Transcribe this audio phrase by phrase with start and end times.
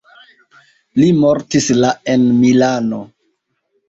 [1.01, 3.03] Li mortis la en Milano.